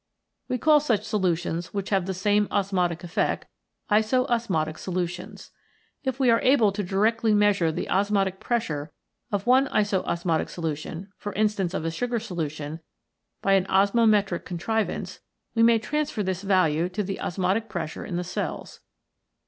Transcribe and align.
We 0.47 0.57
call 0.57 0.79
such 0.79 1.03
solutions 1.05 1.75
which 1.75 1.91
have 1.91 2.07
the 2.07 2.13
same 2.15 2.47
osmotic 2.49 3.03
effect 3.03 3.45
Isosmotic 3.91 4.79
Solutions. 4.79 5.51
If 6.03 6.19
we 6.19 6.31
are 6.31 6.41
able 6.41 6.71
to 6.71 6.81
directly 6.81 7.35
measure 7.35 7.71
the 7.71 7.87
osmotic 7.87 8.39
pressure 8.39 8.91
of 9.31 9.45
one 9.45 9.67
isosmotic 9.67 10.49
solution, 10.49 11.11
for 11.19 11.33
instance, 11.33 11.75
of 11.75 11.85
a 11.85 11.91
sugar 11.91 12.17
solution, 12.19 12.79
by 13.43 13.53
an 13.53 13.67
osmometric 13.67 14.43
contrivance, 14.43 15.19
we 15.53 15.61
may 15.61 15.77
transfer 15.77 16.23
this 16.23 16.41
value 16.41 16.89
to 16.89 17.03
the 17.03 17.21
osmotic 17.21 17.69
pressure 17.69 18.03
in 18.03 18.15
the 18.15 18.23
cells. 18.23 18.79